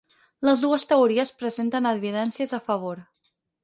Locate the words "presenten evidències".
1.43-2.61